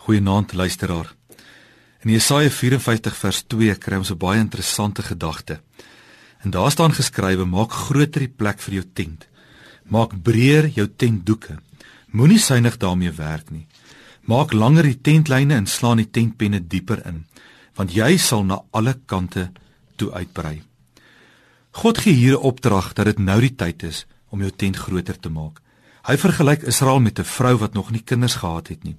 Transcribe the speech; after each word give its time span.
Goeienaand 0.00 0.52
luisteraar. 0.52 1.14
In 2.00 2.10
Jesaja 2.10 2.50
54 2.50 3.16
vers 3.16 3.42
2 3.52 3.74
kry 3.76 3.98
ons 4.00 4.10
'n 4.10 4.16
baie 4.16 4.40
interessante 4.40 5.02
gedagte. 5.02 5.60
En 6.42 6.50
daar 6.50 6.70
staan 6.70 6.92
geskrywe: 6.92 7.44
Maak 7.44 7.72
groter 7.72 8.20
die 8.20 8.34
plek 8.36 8.60
vir 8.60 8.74
jou 8.74 8.84
tent. 8.92 9.28
Maak 9.84 10.22
breër 10.22 10.68
jou 10.68 10.88
tentdoeke. 10.96 11.58
Moenie 12.06 12.38
suinig 12.38 12.76
daarmee 12.76 13.12
werk 13.12 13.50
nie. 13.50 13.66
Maak 14.20 14.52
langer 14.52 14.82
die 14.82 15.00
tentlyne 15.00 15.54
en 15.54 15.66
slaan 15.66 15.96
die 15.96 16.10
tentpenne 16.10 16.66
dieper 16.66 17.06
in, 17.06 17.26
want 17.74 17.92
jy 17.92 18.16
sal 18.16 18.44
na 18.44 18.62
alle 18.70 18.94
kante 19.06 19.52
toe 19.96 20.12
uitbrei. 20.12 20.62
God 21.70 21.98
gee 21.98 22.12
hier 22.14 22.38
'n 22.38 22.42
opdrag 22.42 22.92
dat 22.92 23.04
dit 23.04 23.18
nou 23.18 23.40
die 23.40 23.54
tyd 23.54 23.82
is 23.82 24.06
om 24.30 24.40
jou 24.40 24.50
tent 24.50 24.76
groter 24.76 25.20
te 25.20 25.28
maak. 25.28 25.60
Hy 26.08 26.16
vergelyk 26.16 26.62
Israel 26.62 27.00
met 27.00 27.18
'n 27.18 27.24
vrou 27.24 27.56
wat 27.56 27.72
nog 27.72 27.90
nie 27.90 28.02
kinders 28.02 28.34
gehad 28.34 28.68
het 28.68 28.82
nie. 28.84 28.96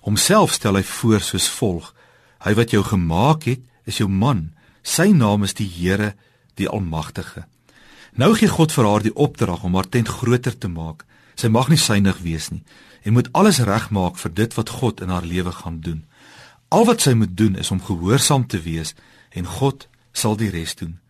Homself 0.00 0.52
stel 0.52 0.74
hy 0.74 0.82
voor 0.82 1.20
soos 1.20 1.48
volg: 1.48 1.94
Hy 2.44 2.54
wat 2.54 2.70
jou 2.70 2.82
gemaak 2.84 3.42
het, 3.44 3.60
is 3.84 3.96
jou 3.96 4.08
man. 4.08 4.52
Sy 4.82 5.12
naam 5.12 5.42
is 5.42 5.54
die 5.54 5.68
Here, 5.68 6.14
die 6.54 6.68
Almagtige. 6.68 7.46
Nou 8.12 8.34
gee 8.34 8.48
God 8.48 8.72
vir 8.72 8.84
haar 8.84 9.02
die 9.02 9.14
opdrag 9.14 9.62
om 9.62 9.74
haar 9.74 9.88
tent 9.88 10.08
groter 10.08 10.58
te 10.58 10.68
maak. 10.68 11.04
Sy 11.34 11.48
mag 11.48 11.68
nie 11.68 11.80
suinig 11.80 12.18
wees 12.18 12.50
nie 12.50 12.62
en 13.02 13.12
moet 13.12 13.28
alles 13.32 13.58
regmaak 13.58 14.18
vir 14.18 14.30
dit 14.34 14.54
wat 14.54 14.68
God 14.78 15.00
in 15.02 15.08
haar 15.08 15.24
lewe 15.26 15.52
gaan 15.52 15.80
doen. 15.80 16.04
Al 16.68 16.84
wat 16.86 17.00
sy 17.02 17.12
moet 17.18 17.36
doen 17.36 17.56
is 17.58 17.70
om 17.70 17.82
gehoorsaam 17.82 18.46
te 18.46 18.60
wees 18.62 18.94
en 19.30 19.48
God 19.58 19.88
sal 20.12 20.36
die 20.36 20.50
res 20.50 20.76
doen. 20.78 21.00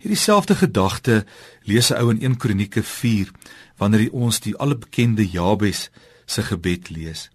Hierdie 0.00 0.16
selfde 0.16 0.54
gedagte 0.56 1.26
lees 1.68 1.90
'n 1.92 2.00
ou 2.00 2.10
in 2.10 2.22
1 2.24 2.36
Kronieke 2.36 2.82
4 2.82 3.28
wanneer 3.76 4.12
ons 4.12 4.40
die 4.40 4.56
albekende 4.56 5.26
Jabes 5.28 5.90
se 6.26 6.42
gebed 6.42 6.88
lees. 6.88 7.30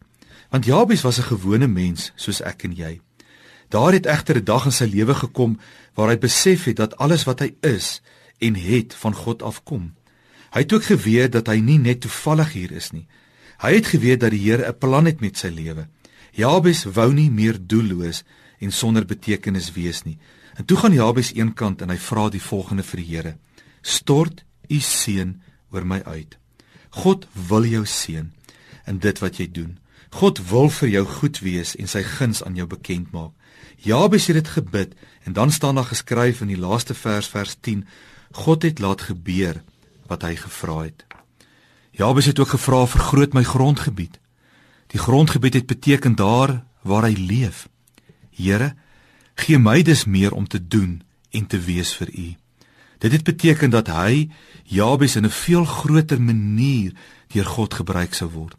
Want 0.50 0.66
Jabes 0.66 1.02
was 1.02 1.20
'n 1.20 1.30
gewone 1.30 1.68
mens 1.68 2.12
soos 2.16 2.42
ek 2.42 2.64
en 2.64 2.74
jy. 2.76 3.02
Daar 3.70 3.94
het 3.94 4.06
egter 4.06 4.38
'n 4.38 4.44
dag 4.44 4.66
in 4.66 4.72
sy 4.72 4.86
lewe 4.86 5.14
gekom 5.14 5.60
waar 5.94 6.10
hy 6.10 6.18
besef 6.18 6.64
het 6.64 6.76
dat 6.76 6.98
alles 6.98 7.24
wat 7.24 7.40
hy 7.40 7.54
is 7.62 8.02
en 8.40 8.56
het 8.56 8.94
van 8.94 9.14
God 9.14 9.42
afkom. 9.42 9.94
Hy 10.52 10.60
het 10.60 10.74
ook 10.74 10.84
geweet 10.84 11.32
dat 11.32 11.48
hy 11.48 11.60
nie 11.60 11.78
net 11.78 12.02
toevallig 12.02 12.54
hier 12.54 12.72
is 12.72 12.92
nie. 12.92 13.08
Hy 13.58 13.74
het 13.76 13.86
geweet 13.86 14.20
dat 14.20 14.32
die 14.32 14.50
Here 14.50 14.68
'n 14.68 14.78
plan 14.78 15.06
het 15.06 15.22
met 15.22 15.38
sy 15.38 15.48
lewe. 15.48 15.88
Jabes 16.32 16.84
wou 16.84 17.14
nie 17.14 17.32
meer 17.32 17.58
doelloos 17.60 18.24
en 18.66 18.74
sonder 18.74 19.06
betekenis 19.06 19.72
wees 19.76 20.04
nie. 20.04 20.18
En 20.56 20.66
toe 20.66 20.78
gaan 20.78 20.94
Jabes 20.94 21.34
eenkant 21.36 21.82
en 21.82 21.92
hy 21.94 21.98
vra 22.00 22.30
die 22.30 22.42
volgende 22.42 22.84
vir 22.84 23.02
die 23.02 23.10
Here: 23.10 23.38
"Stort 23.82 24.44
u 24.70 24.80
seën 24.80 25.42
oor 25.72 25.86
my 25.86 26.02
uit. 26.04 26.38
God 26.90 27.28
wil 27.50 27.66
jou 27.66 27.86
seën 27.86 28.32
in 28.88 29.00
dit 29.00 29.20
wat 29.20 29.38
jy 29.38 29.48
doen. 29.52 29.78
God 30.10 30.40
wil 30.50 30.70
vir 30.70 30.90
jou 30.90 31.06
goed 31.06 31.40
wees 31.40 31.76
en 31.76 31.88
sy 31.88 32.04
guns 32.04 32.44
aan 32.44 32.56
jou 32.56 32.68
bekend 32.68 33.12
maak." 33.12 33.32
Jabes 33.78 34.28
het 34.28 34.36
dit 34.36 34.48
gebid 34.48 34.96
en 35.24 35.34
dan 35.34 35.52
staan 35.52 35.76
daar 35.76 35.92
geskryf 35.92 36.42
in 36.42 36.48
die 36.48 36.60
laaste 36.60 36.94
vers 36.94 37.28
vers 37.28 37.58
10: 37.62 37.86
God 38.32 38.64
het 38.64 38.80
laat 38.80 39.02
gebeur 39.02 39.64
wat 40.08 40.22
hy 40.22 40.36
gevra 40.36 40.84
het. 40.84 41.06
Jabes 41.92 42.26
het 42.26 42.40
ook 42.40 42.56
gevra 42.56 42.86
vir 42.86 43.02
groot 43.02 43.34
my 43.34 43.44
grondgebied. 43.44 44.20
Die 44.88 45.00
grondgebied 45.00 45.54
het 45.54 45.68
beteken 45.68 46.16
daar 46.16 46.64
waar 46.82 47.08
hy 47.08 47.16
leef. 47.16 47.68
Here, 48.36 48.76
Gee 49.36 49.60
my 49.60 49.82
dus 49.84 50.06
meer 50.06 50.32
om 50.32 50.48
te 50.48 50.68
doen 50.68 51.02
en 51.30 51.48
te 51.48 51.60
wees 51.60 51.92
vir 52.00 52.10
U. 52.16 52.28
Dit 53.04 53.12
het 53.12 53.24
beteken 53.24 53.70
dat 53.70 53.92
hy 53.92 54.32
Jabes 54.64 55.16
in 55.16 55.26
'n 55.26 55.30
veel 55.30 55.66
groter 55.66 56.22
manier 56.22 56.96
deur 57.28 57.46
God 57.46 57.74
gebruik 57.74 58.14
sou 58.14 58.30
word. 58.30 58.56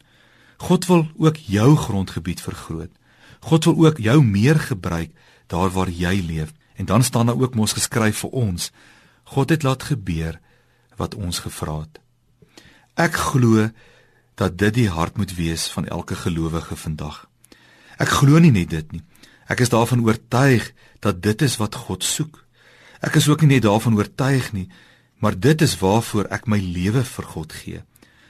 God 0.56 0.86
wil 0.86 1.08
ook 1.16 1.36
jou 1.36 1.76
grondgebied 1.76 2.40
vergroot. 2.40 2.90
God 3.40 3.64
wil 3.64 3.86
ook 3.86 3.98
jou 3.98 4.24
meer 4.24 4.60
gebruik 4.60 5.10
daar 5.46 5.70
waar 5.70 5.90
jy 5.90 6.22
leef. 6.26 6.52
En 6.76 6.84
dan 6.84 7.02
staan 7.02 7.26
daar 7.26 7.40
ook 7.40 7.54
mos 7.54 7.72
geskryf 7.72 8.18
vir 8.18 8.30
ons: 8.30 8.70
God 9.24 9.48
het 9.48 9.62
laat 9.62 9.82
gebeur 9.82 10.40
wat 10.96 11.14
ons 11.14 11.38
gevra 11.38 11.80
het. 11.80 12.00
Ek 12.94 13.14
glo 13.14 13.70
dat 14.34 14.58
dit 14.58 14.74
die 14.74 14.88
hart 14.88 15.16
moet 15.16 15.34
wees 15.34 15.68
van 15.68 15.86
elke 15.86 16.14
gelowige 16.14 16.76
vandag. 16.76 17.28
Ek 17.96 18.08
glo 18.08 18.38
nie 18.38 18.50
net 18.50 18.70
dit 18.70 18.92
nie. 18.92 19.02
Ek 19.46 19.62
is 19.62 19.70
daarvan 19.70 20.02
oortuig 20.02 20.72
dat 21.00 21.22
dit 21.22 21.42
is 21.42 21.56
wat 21.60 21.74
God 21.86 22.04
soek. 22.04 22.42
Ek 23.00 23.18
is 23.20 23.28
ook 23.28 23.44
nie 23.44 23.56
net 23.56 23.66
daarvan 23.66 23.96
oortuig 23.98 24.52
nie, 24.52 24.68
maar 25.22 25.38
dit 25.38 25.62
is 25.62 25.76
waarvoor 25.78 26.28
ek 26.34 26.48
my 26.50 26.58
lewe 26.58 27.04
vir 27.04 27.28
God 27.34 27.52
gee. 27.52 27.82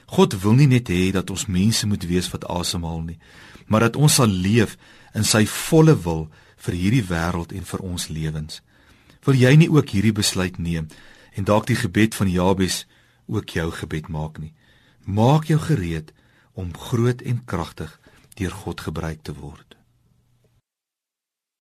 God 0.07 0.37
wil 0.43 0.55
nie 0.55 0.69
net 0.71 0.91
hê 0.93 1.09
dat 1.11 1.29
ons 1.33 1.47
mense 1.51 1.87
moet 1.87 2.03
wees 2.07 2.29
wat 2.31 2.45
asemhaal 2.47 3.01
nie, 3.03 3.17
maar 3.67 3.87
dat 3.87 3.97
ons 3.99 4.19
sal 4.19 4.31
leef 4.31 4.77
in 5.15 5.27
sy 5.27 5.43
volle 5.49 5.97
wil 6.05 6.27
vir 6.63 6.77
hierdie 6.79 7.03
wêreld 7.09 7.51
en 7.51 7.65
vir 7.67 7.83
ons 7.83 8.07
lewens. 8.07 8.61
Wil 9.27 9.41
jy 9.41 9.55
nie 9.59 9.71
ook 9.71 9.91
hierdie 9.91 10.15
besluit 10.15 10.59
neem 10.59 10.87
en 11.35 11.47
dalk 11.47 11.67
die 11.67 11.79
gebed 11.79 12.15
van 12.15 12.31
Jabes 12.31 12.85
ook 13.27 13.51
jou 13.57 13.67
gebed 13.81 14.07
maak 14.07 14.39
nie? 14.39 14.53
Maak 15.03 15.51
jou 15.51 15.59
gereed 15.59 16.13
om 16.53 16.71
groot 16.71 17.21
en 17.21 17.43
kragtig 17.45 17.99
deur 18.39 18.53
God 18.63 18.81
gebruik 18.81 19.23
te 19.23 19.35
word. 19.35 19.76